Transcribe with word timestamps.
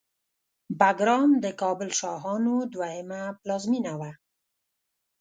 بګرام 0.79 1.29
د 1.43 1.45
کابل 1.61 1.89
شاهانو 1.99 2.55
دوهمه 2.73 3.21
پلازمېنه 3.41 3.93
وه 3.99 4.11